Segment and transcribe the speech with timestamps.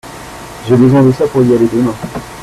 [0.67, 1.93] J'ai besoin de ça pour y aller demain.